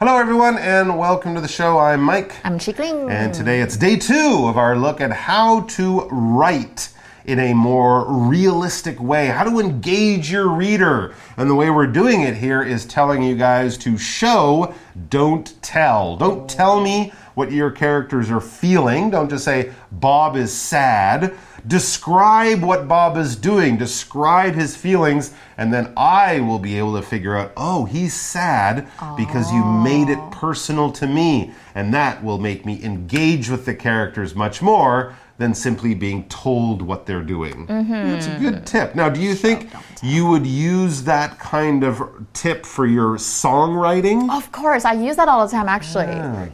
[0.00, 1.76] Hello, everyone, and welcome to the show.
[1.76, 2.32] I'm Mike.
[2.44, 3.10] I'm Chikling.
[3.10, 6.90] And today it's day two of our look at how to write
[7.24, 11.16] in a more realistic way, how to engage your reader.
[11.36, 14.72] And the way we're doing it here is telling you guys to show,
[15.10, 16.16] don't tell.
[16.16, 19.10] Don't tell me what your characters are feeling.
[19.10, 21.32] Don't just say, Bob is sad.
[21.68, 27.02] Describe what Bob is doing, describe his feelings, and then I will be able to
[27.02, 31.52] figure out, oh, he's sad because you made it personal to me.
[31.76, 36.82] And that will make me engage with the characters much more than simply being told
[36.82, 37.66] what they're doing.
[37.68, 37.92] Mm-hmm.
[37.92, 38.94] That's a good tip.
[38.96, 39.70] Now, do you think
[40.02, 42.02] you would use that kind of
[42.32, 44.30] tip for your songwriting?
[44.36, 46.06] Of course, I use that all the time actually.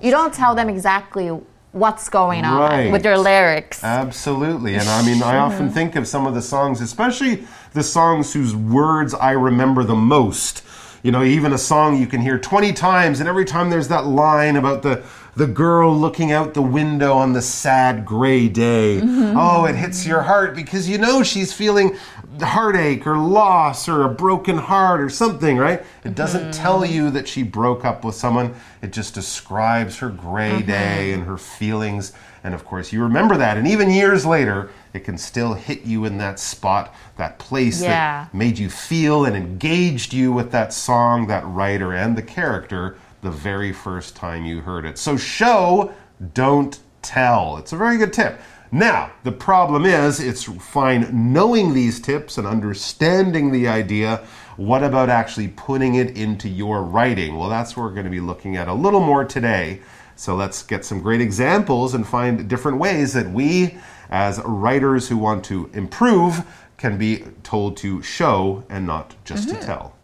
[0.03, 1.31] You don't tell them exactly
[1.73, 2.93] what's going on Right.
[2.93, 3.83] with your lyrics.
[3.83, 4.75] Absolutely.
[4.77, 5.75] And I mean, I often mm-hmm.
[5.75, 10.63] think of some of the songs, especially the songs whose words I remember the most.
[11.03, 14.07] You know, even a song you can hear 20 times, and every time there's that
[14.07, 15.03] line about the,
[15.37, 19.01] the girl looking out the window on the sad gray day.
[19.01, 19.37] Mm-hmm.
[19.37, 21.97] Oh, it hits your heart because you know she's feeling
[22.41, 25.83] heartache or loss or a broken heart or something, right?
[26.05, 26.51] It doesn't mm-hmm.
[26.51, 30.67] tell you that she broke up with someone, it just describes her gray mm-hmm.
[30.67, 32.13] day and her feelings.
[32.43, 33.57] And of course, you remember that.
[33.57, 38.25] And even years later, it can still hit you in that spot, that place Yeah.
[38.25, 42.97] that made you feel and engaged you with that song, that writer, and the character
[43.25, 44.99] the very first time you heard it.
[44.99, 45.93] So show,
[46.35, 47.57] don't tell.
[47.57, 48.39] It's a very good tip.
[48.71, 54.25] Now, the problem is, it's fine knowing these tips and understanding the idea.
[54.57, 57.37] What about actually putting it into your writing?
[57.37, 59.81] Well, that's what we're going to be looking at a little more today.
[60.17, 63.77] So let's get some great examples and find different ways that we,
[64.11, 66.45] as writers who want to improve,
[66.77, 69.65] can be told to show and not just to mm-hmm.
[69.65, 69.97] tell.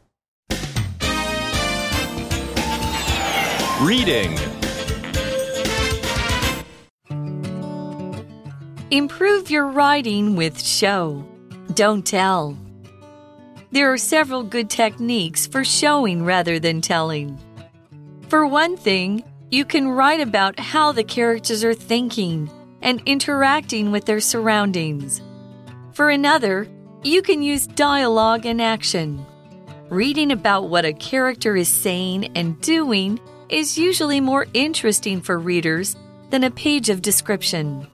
[3.80, 4.36] Reading.
[8.90, 11.26] Improve your writing with show.
[11.72, 12.58] Don't tell.
[13.70, 17.38] There are several good techniques for showing rather than telling.
[18.28, 22.50] For one thing, you can write about how the characters are thinking
[22.82, 25.22] and interacting with their surroundings.
[25.92, 26.68] For another,
[27.02, 29.24] you can use dialogue and action.
[29.88, 33.18] Reading about what a character is saying and doing
[33.52, 35.96] is usually more interesting for readers
[36.30, 37.86] than a page of description.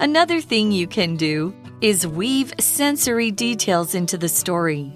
[0.00, 4.92] Another thing you can do is weave sensory details into the story.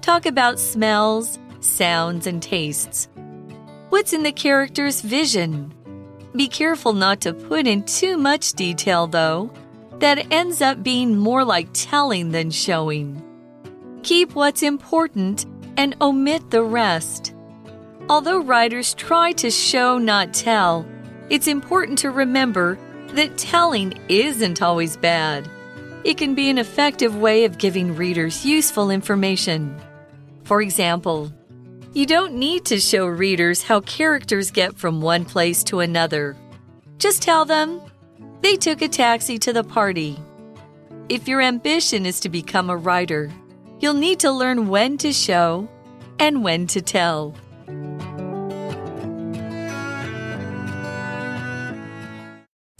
[0.00, 3.08] Talk about smells, sounds, and tastes.
[3.90, 5.74] What's in the character's vision?
[6.34, 9.52] Be careful not to put in too much detail, though.
[9.98, 13.22] That ends up being more like telling than showing.
[14.02, 15.44] Keep what's important
[15.76, 17.34] and omit the rest.
[18.10, 20.84] Although writers try to show, not tell,
[21.28, 22.76] it's important to remember
[23.12, 25.48] that telling isn't always bad.
[26.02, 29.80] It can be an effective way of giving readers useful information.
[30.42, 31.32] For example,
[31.92, 36.36] you don't need to show readers how characters get from one place to another.
[36.98, 37.80] Just tell them
[38.40, 40.18] they took a taxi to the party.
[41.08, 43.30] If your ambition is to become a writer,
[43.78, 45.68] you'll need to learn when to show
[46.18, 47.36] and when to tell.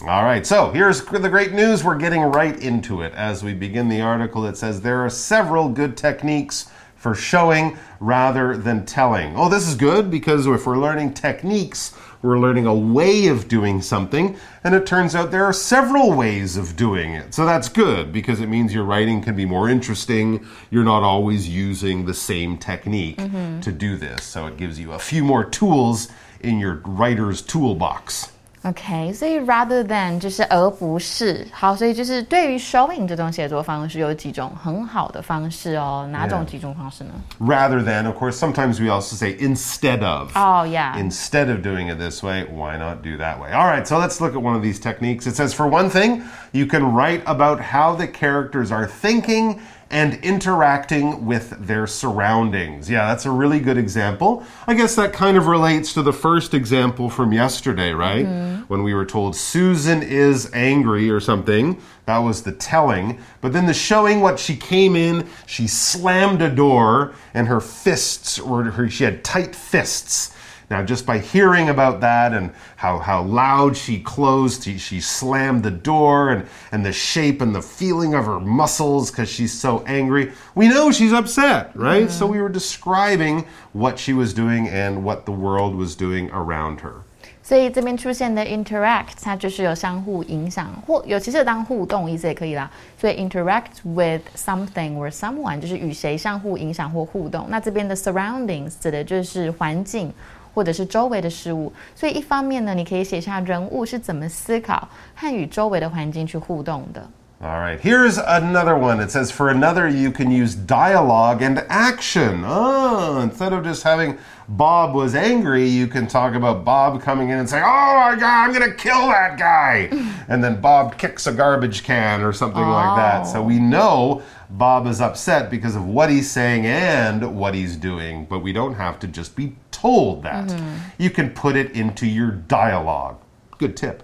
[0.02, 1.84] All right, so here's the great news.
[1.84, 3.12] We're getting right into it.
[3.12, 8.56] As we begin the article, it says there are several good techniques for showing rather
[8.56, 9.36] than telling.
[9.36, 13.82] Oh, this is good because if we're learning techniques, we're learning a way of doing
[13.82, 17.34] something, and it turns out there are several ways of doing it.
[17.34, 20.46] So that's good because it means your writing can be more interesting.
[20.70, 23.60] You're not always using the same technique mm-hmm.
[23.60, 24.24] to do this.
[24.24, 26.08] So it gives you a few more tools
[26.40, 28.32] in your writer's toolbox.
[28.63, 36.45] OK，所以 rather than 就是而不是，好，所以就是对于 showing 这种写作方式有几种很好的方式哦，哪种 Yeah.
[36.45, 37.11] 几种方式呢？
[37.39, 40.31] rather than, of course, sometimes we also say instead of.
[40.33, 40.97] Oh yeah.
[40.97, 43.53] Instead of doing it this way, why not do that way?
[43.53, 45.27] All right, so let's look at one of these techniques.
[45.27, 50.14] It says, for one thing, you can write about how the characters are thinking and
[50.24, 52.88] interacting with their surroundings.
[52.88, 54.44] Yeah, that's a really good example.
[54.66, 58.24] I guess that kind of relates to the first example from yesterday, right?
[58.24, 58.62] Mm-hmm.
[58.68, 61.80] When we were told Susan is angry or something.
[62.10, 63.20] That was the telling.
[63.40, 68.40] But then the showing what she came in, she slammed a door and her fists
[68.40, 70.34] were her she had tight fists
[70.70, 75.64] Now, just by hearing about that and how, how loud she closed, she, she slammed
[75.64, 79.84] the door, and, and the shape and the feeling of her muscles because she's so
[79.84, 82.08] angry, we know she's upset, right?
[82.08, 86.80] So we were describing what she was doing and what the world was doing around
[86.82, 87.02] her.
[87.49, 92.69] 所以这边出现的 interact，它就是有相互影响，或有其实当互动意思也可以啦。
[92.99, 97.45] 所以 interact with something or someone 就是与谁相互影响或互动。
[97.49, 100.11] 那这边的 surroundings 指的就是环境
[100.53, 101.71] 或者是周围的事物。
[101.93, 107.07] 所以一方面呢，你可以写下人物是怎么思考和与周围的环境去互动的。
[107.43, 109.05] All right, here's another one.
[109.05, 112.45] It says for another, you can use dialogue and action.
[112.45, 114.15] Oh, instead of just having
[114.50, 118.48] Bob was angry, you can talk about Bob coming in and saying, Oh my God,
[118.48, 119.88] I'm going to kill that guy.
[120.28, 123.22] and then Bob kicks a garbage can or something like that.
[123.22, 123.62] So we oh.
[123.62, 128.52] know Bob is upset because of what he's saying and what he's doing, but we
[128.52, 130.48] don't have to just be told that.
[130.48, 130.76] Mm-hmm.
[130.98, 133.20] You can put it into your dialogue.
[133.56, 134.02] Good tip.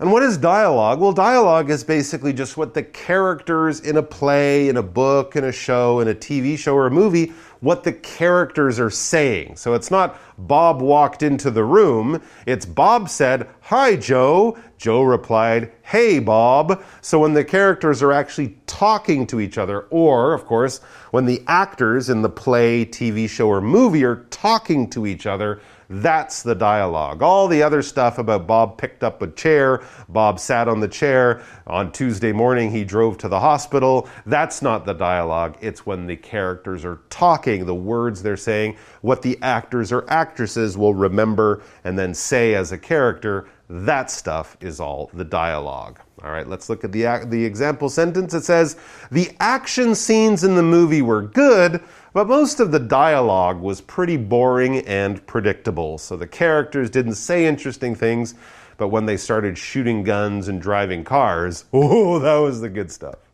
[0.00, 0.98] And what is dialogue?
[0.98, 5.44] Well, dialogue is basically just what the characters in a play, in a book, in
[5.44, 9.56] a show, in a TV show or a movie, what the characters are saying.
[9.56, 14.56] So it's not Bob walked into the room, it's Bob said, Hi, Joe.
[14.78, 16.82] Joe replied, Hey, Bob.
[17.02, 20.78] So when the characters are actually talking to each other, or, of course,
[21.10, 25.60] when the actors in the play, TV show, or movie are talking to each other,
[25.90, 27.20] that's the dialogue.
[27.20, 31.42] All the other stuff about Bob picked up a chair, Bob sat on the chair,
[31.66, 35.58] on Tuesday morning he drove to the hospital, that's not the dialogue.
[35.60, 40.78] It's when the characters are talking, the words they're saying, what the actors or actresses
[40.78, 43.48] will remember and then say as a character.
[43.68, 46.00] That stuff is all the dialogue.
[46.22, 48.34] All right, let's look at the, the example sentence.
[48.34, 48.76] It says,
[49.10, 51.82] The action scenes in the movie were good,
[52.12, 55.98] but most of the dialogue was pretty boring and predictable.
[55.98, 58.34] So the characters didn't say interesting things,
[58.76, 63.29] but when they started shooting guns and driving cars, oh, that was the good stuff.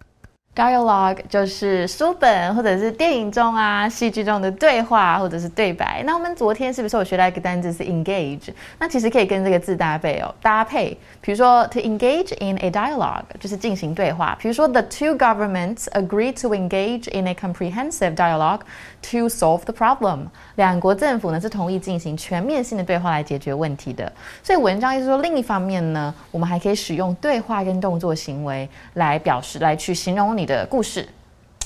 [0.56, 6.02] Dialogue 就是书本或者是电影中啊、戏剧中的对话或者是对白。
[6.06, 8.48] 那我们昨天是不是有学到一个单词是 engage？
[8.78, 10.96] 那其实可以跟这个字搭配哦，搭配。
[11.20, 14.34] 比如说 to engage in a dialogue 就是进行对话。
[14.40, 18.60] 比如说 the two governments agreed to engage in a comprehensive dialogue
[19.02, 20.20] to solve the problem。
[20.54, 24.10] 两国政府呢是同意进行全面性的对话来解决问题的。
[24.42, 31.07] 所以文章意思说，另一方面呢，我们还可以使用对话跟动作行为来表示，来去形容你 的故事。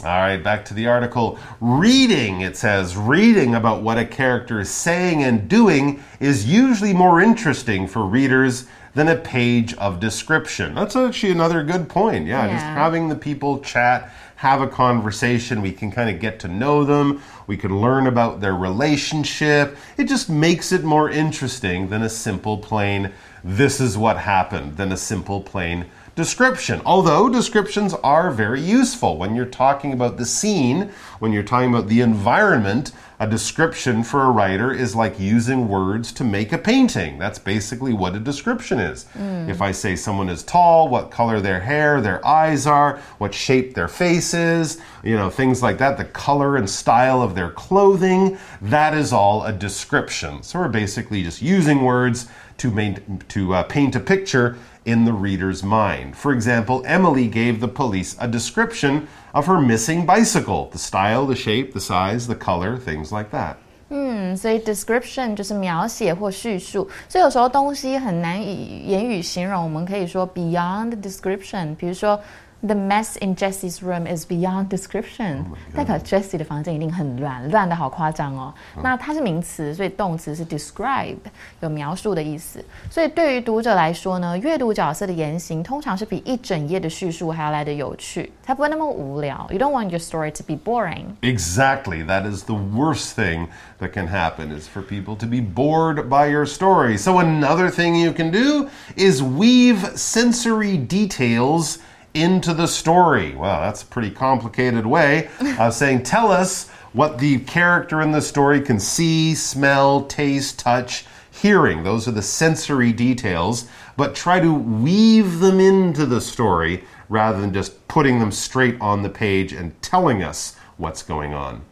[0.03, 1.37] All right, back to the article.
[1.61, 7.21] Reading, it says, reading about what a character is saying and doing is usually more
[7.21, 10.75] interesting for readers than a page of description.
[10.75, 12.27] That's actually another good point.
[12.27, 12.75] Yeah, just Yeah.
[12.75, 17.21] having the people chat, have a conversation, we can kind of get to know them,
[17.47, 19.77] we can learn about their relationship.
[19.97, 23.11] It just makes it more interesting than a simple plain,
[23.43, 25.85] this is what happened, than a simple plain
[26.20, 26.82] description.
[26.84, 31.88] Although descriptions are very useful when you're talking about the scene, when you're talking about
[31.88, 37.18] the environment, a description for a writer is like using words to make a painting.
[37.18, 39.06] That's basically what a description is.
[39.48, 43.72] If I say someone is tall, what color their hair, their eyes are, what shape
[43.72, 48.36] their face is, you know, things like that, the color and style of their clothing,
[48.60, 50.42] that is all a description.
[50.42, 52.28] So we're basically just using words
[52.58, 56.15] to, main, to uh, paint a picture in the reader's mind.
[56.15, 61.35] For example, Emily gave the police a description of her missing bicycle the style, the
[61.35, 63.55] shape, the size, the color, things like that.
[63.89, 71.75] 嗯，所以 description 就是描写或叙述，所以有时候东西很难以言语形容，我们可以说 beyond description。
[71.75, 72.19] 比如说
[72.61, 75.43] ，The mess in Jessie's room is beyond description，、
[75.75, 78.51] 代表 Jessie 的房间一定很乱，乱的好夸张哦。
[78.81, 81.17] 那它是名词，所以动词是 describe，
[81.59, 82.63] 有描述的意思。
[82.89, 89.47] 所以对于读者来说呢，阅读角色的言行通常是比一整页的叙述还要来的有趣，才不会那么无聊。
[89.51, 91.15] You don't want your story to be boring.
[91.21, 92.03] Exactly.
[92.03, 93.47] That is the worst thing
[93.79, 96.97] that can happen is for people to be bored by your story.
[96.97, 101.77] So another thing you can do is weave sensory details
[102.14, 103.34] into the story.
[103.34, 108.20] Well, that's a pretty complicated way of saying tell us what the character in the
[108.20, 111.84] story can see, smell, taste, touch, hearing.
[111.84, 117.52] Those are the sensory details, but try to weave them into the story rather than
[117.52, 121.62] just putting them straight on the page and telling us what's going on.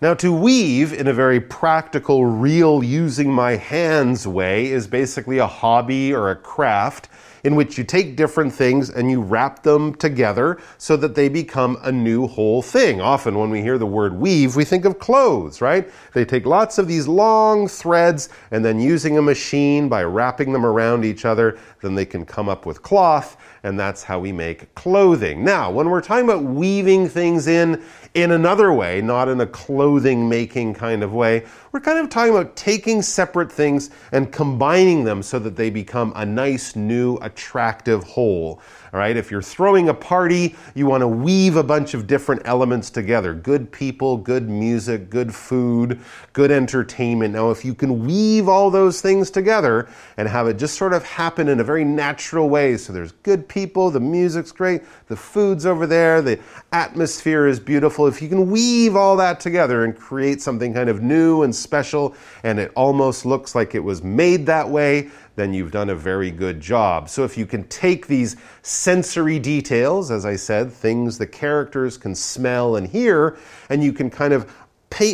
[0.00, 5.46] Now, to weave in a very practical, real, using my hands way is basically a
[5.46, 7.08] hobby or a craft.
[7.44, 11.78] In which you take different things and you wrap them together so that they become
[11.82, 13.00] a new whole thing.
[13.00, 15.90] Often, when we hear the word weave, we think of clothes, right?
[16.14, 20.64] They take lots of these long threads and then using a machine by wrapping them
[20.64, 24.74] around each other, then they can come up with cloth and that's how we make
[24.74, 25.44] clothing.
[25.44, 27.82] Now, when we're talking about weaving things in
[28.22, 32.34] in another way, not in a clothing making kind of way, we're kind of talking
[32.34, 38.04] about taking separate things and combining them so that they become a nice, new, attractive
[38.04, 38.60] whole.
[38.92, 42.42] All right, if you're throwing a party, you want to weave a bunch of different
[42.46, 46.00] elements together good people, good music, good food,
[46.32, 47.34] good entertainment.
[47.34, 51.04] Now, if you can weave all those things together and have it just sort of
[51.04, 55.66] happen in a very natural way, so there's good people, the music's great, the food's
[55.66, 56.38] over there, the
[56.72, 58.06] atmosphere is beautiful.
[58.06, 62.14] If you can weave all that together and create something kind of new and special,
[62.42, 66.32] and it almost looks like it was made that way, then you've done a very
[66.32, 67.08] good job.
[67.08, 72.16] So if you can take these sensory details, as I said, things the characters can
[72.16, 73.38] smell and hear,
[73.70, 74.52] and you can kind of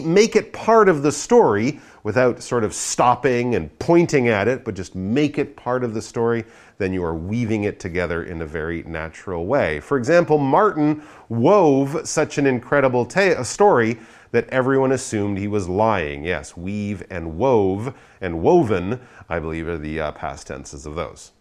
[0.03, 4.75] make it part of the story without sort of stopping and pointing at it, but
[4.75, 6.45] just make it part of the story,
[6.79, 9.79] then you are weaving it together in a very natural way.
[9.81, 13.99] For example, Martin wove such an incredible ta- story
[14.31, 16.25] that everyone assumed he was lying.
[16.25, 21.33] Yes, weave and wove and woven, I believe, are the uh, past tenses of those.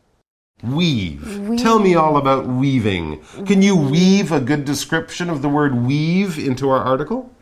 [0.61, 1.57] Weave.
[1.57, 3.23] Tell me all about weaving.
[3.45, 7.32] Can you weave a good description of the word weave into our article?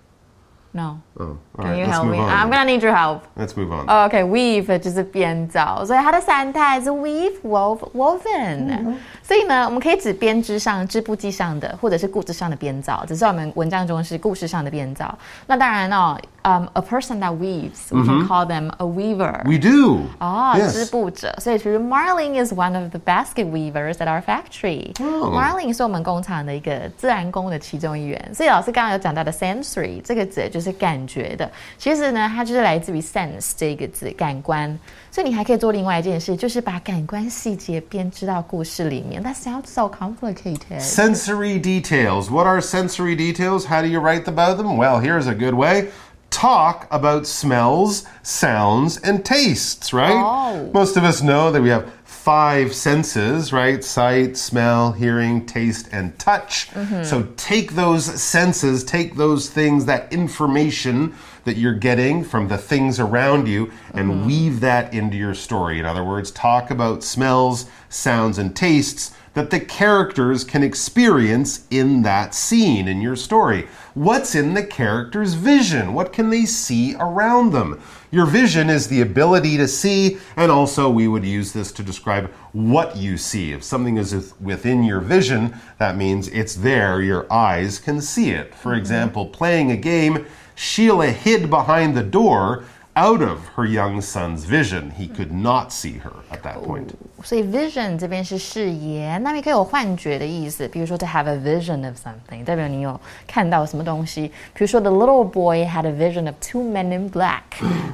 [0.73, 0.99] No.
[1.19, 2.19] Oh, all Can right, you let's help move me?
[2.19, 2.29] on.
[2.29, 3.23] I'm gonna need your help.
[3.35, 3.87] Let's move on.
[3.89, 8.95] OK，weave、就是编造，所以它的三态是 weave、wove、woven。
[9.23, 13.03] 所以呢，我们可以指编织上、织布机上的，或者是故事上的编造。
[13.09, 15.17] 只是我们文章中是故事上的编造。
[15.47, 19.43] 那当然哦，嗯、a person that weaves，we can call them a weaver。
[19.47, 20.03] we do.
[20.19, 20.73] 哦 Yes.
[20.73, 24.93] 织布者，所以其实 Marling is one of the basket weavers at our factory。
[25.03, 28.31] 哦 Marling 是我们工厂的一个自然工的其中一员。
[28.35, 34.79] 所以老师刚刚有讲到的 sensory 这个字就是 感觉的，其实呢，它就是来自于 sense 这个字，感官。
[35.11, 39.23] 所以你还可以做另外一件事，就是把感官细节编织到故事里面。
[39.23, 40.81] That sounds so complicated.
[40.81, 42.31] Sensory details.
[42.31, 43.67] What are sensory details?
[43.67, 44.77] How do you write about them?
[44.77, 45.89] Well, here's a good way.
[46.29, 50.13] Talk about smells, sounds, and tastes, right?
[50.13, 50.69] Oh.
[50.75, 51.85] Most of us know that we have
[52.24, 53.84] five senses, right?
[53.84, 56.70] Sight, smell, hearing, taste, and touch.
[56.70, 57.04] Mm-hmm.
[57.04, 63.00] So take those senses, take those things, that information that you're getting from the things
[63.00, 64.28] around you, and mm-hmm.
[64.28, 65.80] weave that into your story.
[65.80, 72.04] In other words, talk about smells, sounds, and tastes that the characters can experience in
[72.04, 73.68] that scene in your story.
[73.96, 75.94] What's in the character's vision?
[75.94, 77.82] What can they see around them?
[78.12, 82.30] Your vision is the ability to see, and also we would use this to describe
[82.52, 83.54] what you see.
[83.54, 88.54] If something is within your vision, that means it's there, your eyes can see it.
[88.54, 88.80] For mm-hmm.
[88.80, 90.26] example, playing a game,
[90.56, 94.91] Sheila hid behind the door out of her young son's vision.
[94.99, 96.89] He could not see her at that point.
[97.23, 104.29] 所以 vision 这边是视野，那也可以有幻觉的意思，比如说 to have a vision of something，代表你有看到什么东西。
[104.55, 107.43] 比如说 the little boy had a vision of two men in black，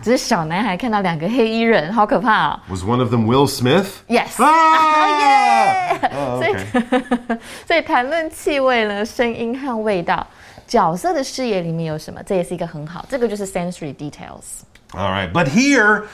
[0.02, 2.60] 只是小男孩看到两个黑衣人，好可怕、哦。
[2.68, 3.86] Was one of them Will Smith?
[4.08, 5.98] Yes， Ah!
[6.38, 7.38] 所以 okay.
[7.66, 10.26] 所以谈论气味呢，声音和味道，
[10.66, 14.62] 角色的视野里面有什么，这也是一个很好，这个就是 sensory details。
[14.93, 16.07] All right, but here,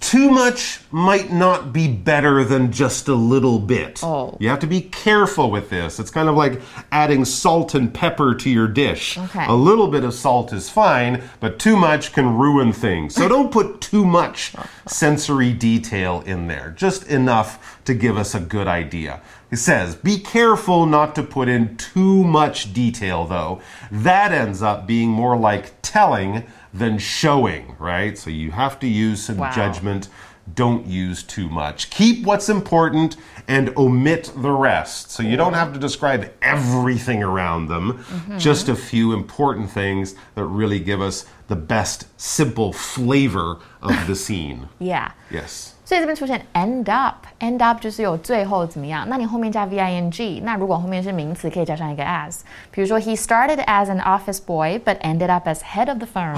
[0.00, 4.00] too much might not be better than just a little bit.
[4.04, 4.36] Oh.
[4.38, 5.98] You have to be careful with this.
[5.98, 6.60] It's kind of like
[6.92, 9.16] adding salt and pepper to your dish.
[9.16, 9.46] Okay.
[9.46, 13.14] A little bit of salt is fine, but too much can ruin things.
[13.14, 14.52] So don't put too much
[14.86, 19.22] sensory detail in there, just enough to give us a good idea.
[19.50, 23.62] It says, be careful not to put in too much detail, though.
[23.90, 26.44] That ends up being more like telling
[26.74, 28.18] than showing, right?
[28.18, 29.52] So you have to use some Wow.
[29.54, 30.08] judgment.
[30.54, 31.88] Don't use too much.
[31.88, 33.16] Keep what's important
[33.48, 35.10] and omit the rest.
[35.10, 38.38] So you don't have to describe everything around them, mm-hmm.
[38.38, 44.16] just a few important things that really give us the best simple flavor of the
[44.16, 44.68] scene.
[44.78, 45.73] Yeah。Yes.
[45.85, 49.07] 所以这边出现 end up，end up 就是有最后怎么样？
[49.09, 52.41] 那你后面加 v i n g，那如果后面是名词，可以加上一个 as。
[52.69, 56.35] 比如说，He started as an office boy but ended up as head of the firm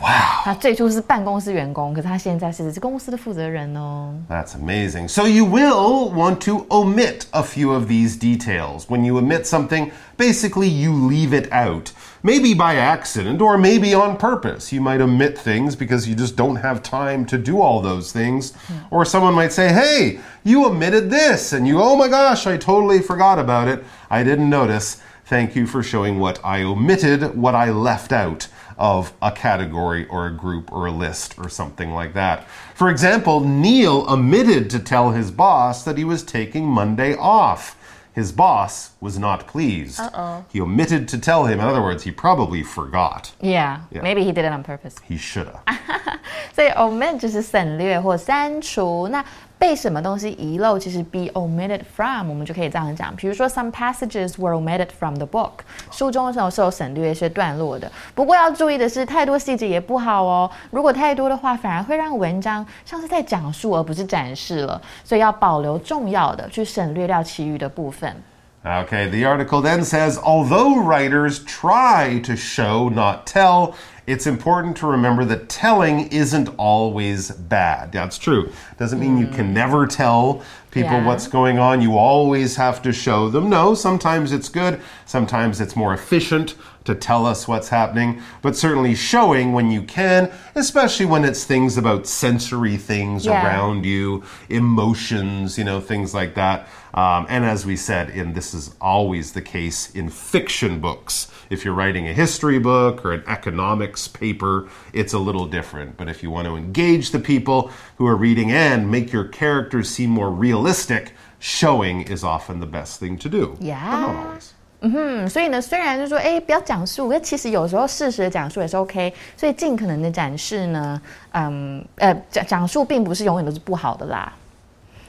[0.00, 0.42] 。哇！
[0.42, 4.12] 他最初是办公室员工，可是他现在是公司的负责人哦。
[4.28, 5.06] That's amazing.
[5.06, 8.86] So you will want to omit a few of these details.
[8.88, 11.90] When you omit something, basically you leave it out.
[12.25, 14.73] maybe by accident or maybe on purpose.
[14.73, 18.53] You might omit things because you just don't have time to do all those things.
[18.89, 22.99] Or someone might say, hey, you omitted this, and you, oh my gosh, I totally
[22.99, 23.83] forgot about it.
[24.09, 25.01] I didn't notice.
[25.25, 30.25] Thank you for showing what I omitted, what I left out of a category or
[30.25, 32.47] a group or a list or something like that.
[32.73, 37.74] For example, Neil omitted to tell his boss that he was taking Monday off.
[38.14, 40.00] His boss was not pleased.
[40.00, 40.44] Uh-oh.
[40.52, 41.60] He omitted to tell him.
[41.60, 43.32] In other words, he probably forgot.
[43.40, 44.96] Yeah, maybe he did it on purpose.
[45.08, 45.62] He should have.
[46.52, 49.08] 所以 omit 就是省略或删除。
[49.08, 49.24] 那
[49.64, 53.14] 被什么东西遗漏，其实 be omitted from，我们就可以这样讲。
[53.14, 55.52] 比如说，some passages were omitted from the book，
[55.90, 57.90] 书中的时候是有省略一些段落的。
[58.14, 60.50] 不过要注意的是，太多细节也不好哦。
[60.70, 64.80] 如果太多的话，反而会让文章像是在讲述而不是展示了。
[65.04, 68.16] 所以要保留重要的，去省略掉其余的部分。
[68.62, 73.72] Okay, the article then says although writers try to show, not tell,
[74.07, 77.91] it's important to remember that telling isn't always bad.
[77.91, 78.51] That's true.
[78.77, 81.05] Doesn't mean you can never tell people Yeah.
[81.05, 81.81] what's going on.
[81.81, 83.49] You always have to show them.
[83.49, 86.55] No, sometimes it's good, sometimes it's more efficient
[86.85, 91.77] to tell us what's happening, but certainly showing when you can, especially when it's things
[91.77, 93.43] about sensory things Yeah.
[93.45, 96.67] around you, emotions, you know, things like that.
[96.93, 101.29] Um, and as we said, in this is always the case in fiction books.
[101.49, 105.97] If you're writing a history book or an economics paper, it's a little different.
[105.97, 109.89] But if you want to engage the people who are reading and make your characters
[109.89, 113.57] seem more realistic, showing is often the best thing to do.
[113.59, 113.91] Yeah.
[113.91, 114.53] But not always.
[114.85, 119.11] 嗯哼，所以呢，虽然就说，哎，不要讲述，可其实有时候事实的讲述也是 OK。
[119.35, 121.01] 所以尽可能的展示呢，
[121.31, 124.31] 嗯，呃，讲讲述并不是永远都是不好的啦。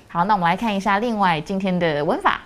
[0.09, 2.41] 好，那我们来看一下另外今天的文法。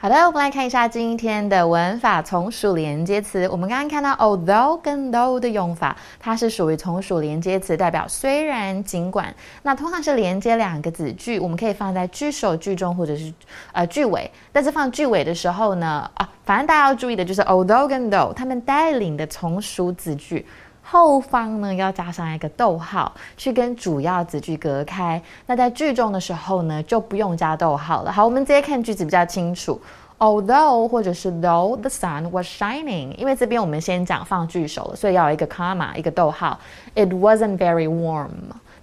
[0.00, 3.48] 好的，我们来看一下今天的文法从属连接词。
[3.48, 9.34] 我们刚刚看到 although 跟 though 的用法，它是属于从属连接词，代表虽然、尽管。
[9.62, 13.32] 那通常是连接两个子句，我们可以放在句首、句中或者是
[13.72, 14.30] 呃句尾。
[14.52, 20.46] 但是放句尾的时候呢，啊，反正大家要注意的就是 although 跟 though 它们带领的从属子句。
[20.82, 25.22] 后方呢要加上一个逗号，去跟主要子句隔开。
[25.44, 28.10] 那在句中的时候呢，就不用加逗号了。
[28.10, 29.78] 好，我们直接看句子比较清楚。
[30.16, 36.58] Although 或者是 though the sun was shining，因为这边我们先讲放句首了，所以要有一个 comma 一个逗号。
[36.94, 38.30] It wasn't very warm。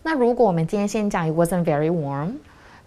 [0.03, 2.33] 那如果我们今天先讲 It wasn't very warm，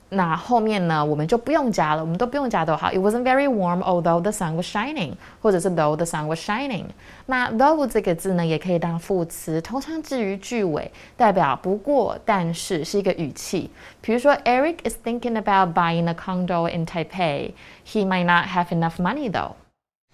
[0.09, 2.91] 那后面呢，我们就不用加了，我们都不用加逗号。
[2.91, 6.85] It wasn't very warm, although the sun was shining，或者是 though the sun was shining。
[7.25, 13.71] 那 though 这个字呢，也可以当副词，通常置于句尾，代表不过、但是是一个语气。
[14.01, 17.53] 比如说，Eric is thinking about buying a condo in Taipei.
[17.83, 19.53] He might not have enough money though.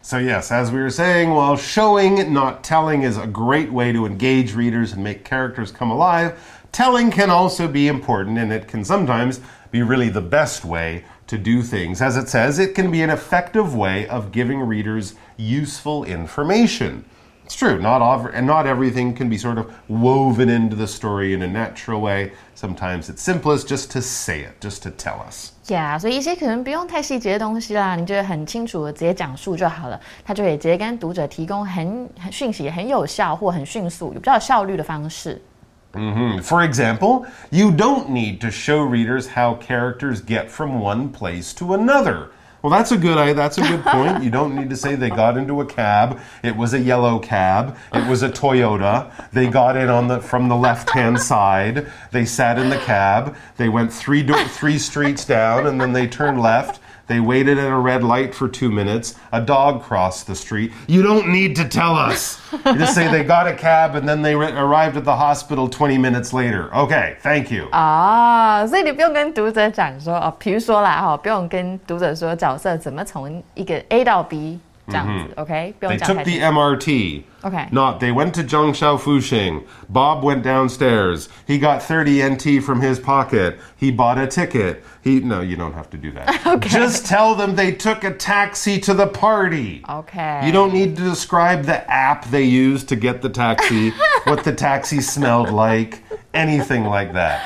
[0.01, 4.05] So, yes, as we were saying, while showing, not telling, is a great way to
[4.05, 6.35] engage readers and make characters come alive,
[6.71, 9.41] telling can also be important and it can sometimes
[9.73, 12.01] be really the best way to do things.
[12.01, 17.03] As it says, it can be an effective way of giving readers useful information.
[17.45, 21.33] It's true, not all, and not everything can be sort of woven into the story
[21.33, 22.31] in a natural way.
[22.53, 25.51] Sometimes it's simplest just to say it, just to tell us.
[25.65, 35.41] Yeah，所以一些可能不用太细节的东西啦，你觉得很清楚的直接讲述就好了，它就可以直接跟读者提供很很讯息、很有效或很迅速、有比较有效率的方式。
[35.94, 36.40] Mm-hmm.
[36.42, 41.74] For example, you don't need to show readers how characters get from one place to
[41.74, 42.30] another.
[42.64, 44.24] Well, that's a good that's a good point.
[44.24, 46.18] You don't need to say they got into a cab.
[46.42, 47.76] It was a yellow cab.
[47.92, 49.12] It was a Toyota.
[49.32, 51.86] They got in on the from the left-hand side.
[52.10, 53.36] They sat in the cab.
[53.58, 56.80] They went three three streets down and then they turned left.
[57.07, 59.15] They waited at a red light for two minutes.
[59.31, 60.71] A dog crossed the street.
[60.87, 62.39] You don't need to tell us.
[62.65, 65.67] You just say they got a cab and then they re- arrived at the hospital
[65.67, 66.69] 20 minutes later.
[66.71, 67.67] Okay, thank you.
[67.71, 76.41] 啊，所以你不用跟读者讲说哦，比如说啦哈，不用跟读者说角色怎么从一个 A 到 B 这样子、o k 不 They 用讲 took 太 the 细。
[76.41, 77.23] MRT.
[77.41, 77.67] Okay.
[77.71, 79.63] Not they went to Zhongshan Fuxing.
[79.87, 81.29] Bob went downstairs.
[81.47, 83.59] He got 30 NT from his pocket.
[83.77, 84.83] He bought a ticket.
[85.01, 86.45] He no, you don't have to do that.
[86.45, 86.69] Okay.
[86.69, 89.83] Just tell them they took a taxi to the party.
[89.87, 93.91] OK， You don't need to describe the app they used to get the taxi,
[94.25, 97.41] what the taxi smelled like, anything like that.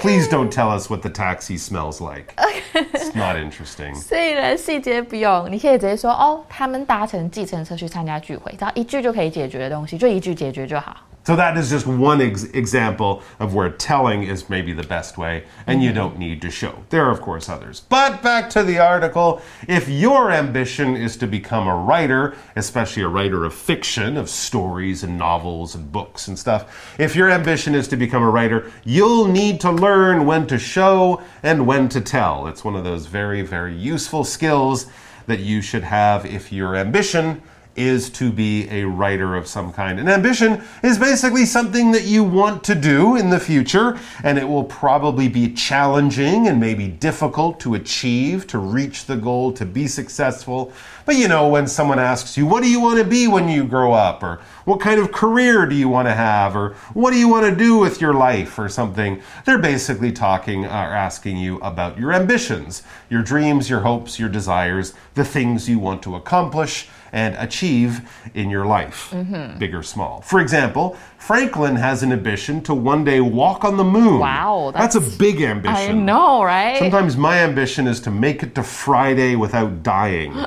[0.00, 2.34] Please don't tell us what the taxi smells like.
[2.74, 3.94] It's not interesting.
[3.94, 10.96] 所以呢，细节不用，你可以直接说哦，他们搭乘计程车去参加聚会，只要一句就可以解决的东西，就一句解决就好。
[11.26, 15.82] So that is just one ex example of where telling is maybe the best way, and
[15.82, 15.96] you mm-hmm.
[15.96, 16.84] don't need to show.
[16.90, 17.80] There are, of course, others.
[17.80, 19.40] But back to the article.
[19.66, 25.02] If your ambition is to become a writer, especially a writer of fiction, of stories
[25.02, 29.26] and novels and books and stuff, if your ambition is to become a writer, you'll
[29.26, 32.48] need to learn when to show and when to tell.
[32.48, 34.86] It's one of those very, very useful skills
[35.26, 37.40] that you should have if your ambition
[37.76, 39.98] is to be a writer of some kind.
[39.98, 44.48] And ambition is basically something that you want to do in the future, and it
[44.48, 49.86] will probably be challenging and maybe difficult to achieve, to reach the goal, to be
[49.86, 50.72] successful.
[51.06, 53.64] But you know, when someone asks you, What do you want to be when you
[53.64, 54.22] grow up?
[54.22, 56.56] or What kind of career do you want to have?
[56.56, 58.58] or What do you want to do with your life?
[58.58, 64.18] or something, they're basically talking or asking you about your ambitions, your dreams, your hopes,
[64.18, 68.00] your desires, the things you want to accomplish and achieve
[68.34, 69.56] in your life, mm-hmm.
[69.56, 70.20] big or small.
[70.22, 74.18] For example, Franklin has an ambition to one day walk on the moon.
[74.18, 75.76] Wow, that's, that's- a big ambition.
[75.76, 76.76] I know, right?
[76.76, 80.34] Sometimes my ambition is to make it to Friday without dying.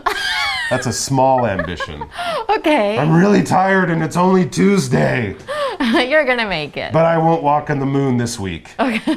[0.71, 2.09] That's a small ambition.
[2.49, 5.37] okay, I'm really tired and it's only Tuesday,
[5.79, 6.93] you're gonna make it.
[6.93, 8.71] but I won't walk on the moon this week.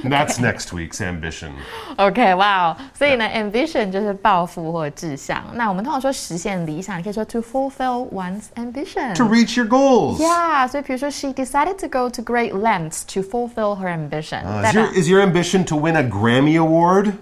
[0.04, 1.54] That's next week's ambition.
[1.97, 5.45] OK，哇、哦，所以呢，ambition 就是抱负或者志向。
[5.54, 9.15] 那我们通常说实现理想，你可以说 to fulfill one's ambition。
[9.15, 10.17] To reach your goals.
[10.19, 14.43] Yeah，所以比如说，she decided to go to great lengths to fulfill her ambition。
[14.43, 17.13] Uh, 代 is, 表 your, is your ambition to win a Grammy Award?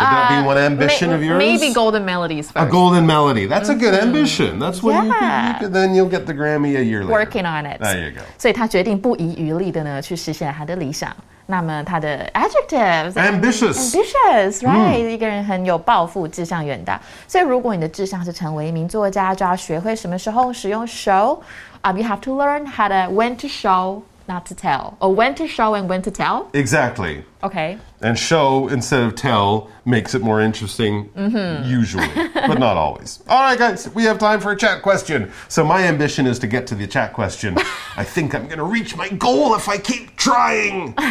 [0.00, 1.38] Would that be one ambition may- of yours?
[1.38, 2.70] Maybe golden melodies A first.
[2.70, 3.46] golden melody.
[3.46, 4.58] That's a good ambition.
[4.58, 5.48] That's what you, can, Yeah.
[5.48, 5.72] you can.
[5.72, 7.12] Then you'll get the Grammy a year later.
[7.12, 7.78] Working on it.
[7.80, 8.22] There you go.
[8.38, 11.14] 所以他决定不遗余力的呢，去实现他的理想。
[11.44, 13.92] 那么他的 adjectives Ambitious.
[13.92, 16.98] ambitious right、一个人很有抱负，志向远大。
[17.28, 25.35] 所以如果你的志向是成为一名作家，就要学会什么时候使用 show。Um, you have to learn how to when to show, Not to tell, or when
[25.35, 26.49] to show and when to tell.
[26.53, 27.23] Exactly.
[27.43, 27.77] Okay.
[28.01, 31.69] And show instead of tell makes it more interesting, mm-hmm.
[31.69, 33.23] usually, but not always.
[33.27, 35.31] All right, guys, we have time for a chat question.
[35.47, 37.57] So, my ambition is to get to the chat question.
[37.97, 40.93] I think I'm going to reach my goal if I keep trying.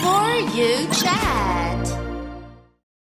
[0.00, 1.69] For you chat.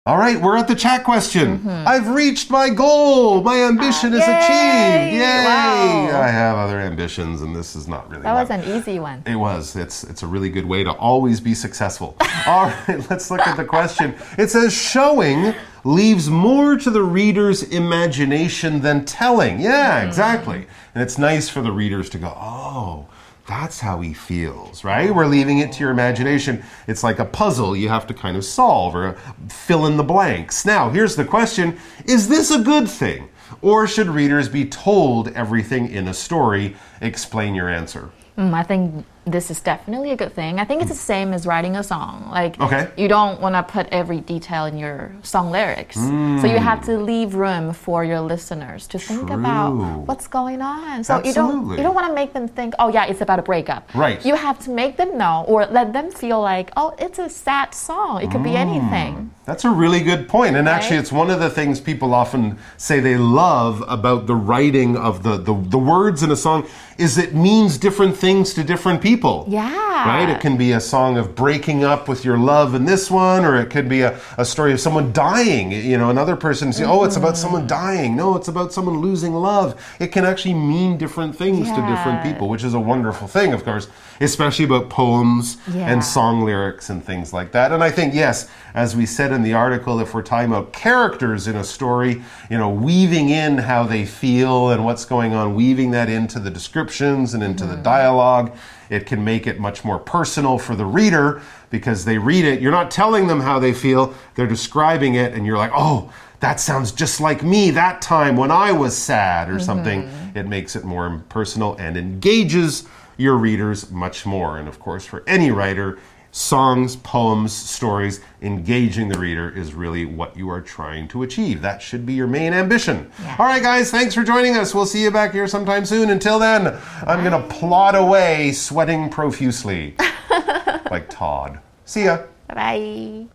[0.06, 1.66] All right, we're at the chat question.
[1.66, 3.42] I've reached my goal.
[3.42, 4.52] My ambition is Mm-hmm.
[4.52, 5.06] Yay!
[5.08, 5.16] achieved.
[5.16, 5.44] Yay!
[5.46, 6.20] Wow.
[6.20, 8.22] I have other ambitions, and this is not really.
[8.24, 9.22] That was an easy one.
[9.24, 9.74] It was.
[9.76, 12.18] It's it's a really good way to always be successful.
[12.46, 14.14] All right, let's look at the question.
[14.36, 19.58] It says showing leaves more to the reader's imagination than telling.
[19.58, 20.66] Yeah, exactly.
[20.94, 23.06] And it's nice for the readers to go, "Oh,
[23.46, 25.14] that's how he feels," right?
[25.14, 26.62] We're leaving it to your imagination.
[26.86, 29.16] It's like a puzzle you have to kind of solve or
[29.48, 30.64] fill in the blanks.
[30.64, 33.28] Now, here's the question, is this a good thing?
[33.62, 36.76] Or should readers be told everything in a story?
[37.00, 38.10] Explain your answer.
[38.36, 40.58] Mm, I think this is definitely a good thing.
[40.58, 42.28] I think it's the same as writing a song.
[42.30, 42.88] Like, Okay.
[42.96, 45.96] you don't want to put every detail in your song lyrics.
[45.96, 47.04] So you have to hmm.
[47.04, 49.72] leave room for your listeners to think about
[50.06, 51.04] what's going on.
[51.04, 53.42] So you don't you don't want to make them think, oh yeah, it's about a
[53.42, 53.82] breakup.
[53.94, 54.24] Right.
[54.24, 57.74] You have to make them know or let them feel like, oh, it's a sad
[57.74, 58.22] song.
[58.22, 58.68] It could be hmm.
[58.68, 59.30] anything.
[59.44, 60.56] That's a really good point.
[60.56, 64.96] And actually, it's one of the things people often say they love about the writing
[64.96, 69.02] of the, the, the words in a song is it means different things to different
[69.02, 69.13] people.
[69.48, 70.06] Yeah.
[70.06, 70.28] Right?
[70.28, 73.56] It can be a song of breaking up with your love in this one, or
[73.56, 75.72] it could be a, a story of someone dying.
[75.72, 77.68] You know, another person say, oh, it's about someone mm.
[77.68, 78.16] dying.
[78.16, 79.80] No, it's about someone losing love.
[80.00, 83.64] It can actually mean different things to different people, which is a wonderful thing, of
[83.64, 83.88] course,
[84.20, 85.90] especially about poems Yeah.
[85.90, 87.72] and song lyrics and things like that.
[87.72, 91.46] And I think, yes, as we said in the article, if we're talking about characters
[91.46, 95.92] in a story, you know, weaving in how they feel and what's going on, weaving
[95.92, 97.82] that into the descriptions and into the mm-hmm.
[97.82, 98.56] dialogue,
[98.94, 102.60] it can make it much more personal for the reader because they read it.
[102.60, 106.60] You're not telling them how they feel, they're describing it, and you're like, oh, that
[106.60, 110.04] sounds just like me that time when I was sad or something.
[110.04, 110.38] Mm-hmm.
[110.38, 114.58] It makes it more personal and engages your readers much more.
[114.58, 115.98] And of course, for any writer,
[116.34, 121.62] songs, poems, stories, engaging the reader is really what you are trying to achieve.
[121.62, 123.10] That should be your main ambition.
[123.38, 124.74] All right, guys, thanks for joining us.
[124.74, 126.10] We'll see you back here sometime soon.
[126.10, 129.94] Until then, I'm going to plod away, sweating profusely,
[130.90, 131.60] like Todd.
[131.84, 132.24] See ya.
[132.48, 133.26] Bye bye.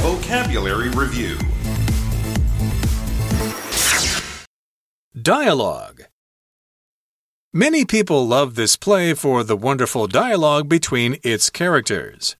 [0.00, 1.38] Vocabulary Review
[5.20, 6.02] Dialogue
[7.56, 12.34] Many people love this play for the wonderful dialogue between its characters.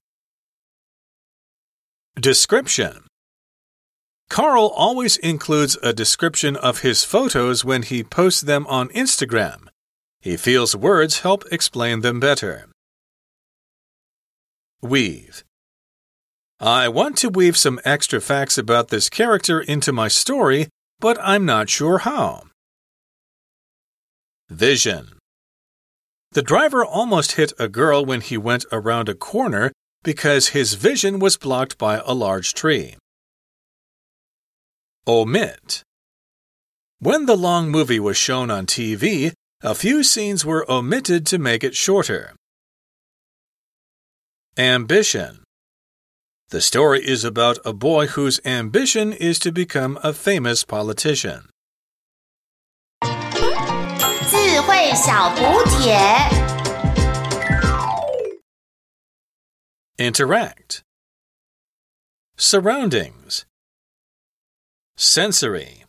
[2.19, 3.07] Description
[4.29, 9.69] Carl always includes a description of his photos when he posts them on Instagram.
[10.19, 12.67] He feels words help explain them better.
[14.81, 15.45] Weave.
[16.59, 20.67] I want to weave some extra facts about this character into my story,
[20.99, 22.47] but I'm not sure how.
[24.49, 25.17] Vision.
[26.33, 29.71] The driver almost hit a girl when he went around a corner
[30.03, 32.95] because his vision was blocked by a large tree.
[35.07, 35.81] Omit.
[36.99, 41.63] When the long movie was shown on TV, a few scenes were omitted to make
[41.63, 42.35] it shorter.
[44.57, 45.43] Ambition.
[46.49, 51.49] The story is about a boy whose ambition is to become a famous politician.
[54.74, 55.96] 智慧小补帖。
[59.96, 60.82] Interact.
[62.36, 63.44] Surroundings.
[64.96, 65.83] Sensory.